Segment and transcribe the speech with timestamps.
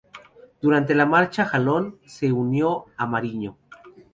[0.59, 3.55] Durante la marcha Jalón se unió a Mariño.